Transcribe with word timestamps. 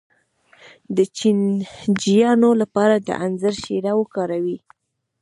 د 0.97 0.97
چینجیانو 1.17 2.49
لپاره 2.61 2.95
د 2.97 3.09
انځر 3.25 3.53
شیره 3.63 3.91
وکاروئ 4.01 4.57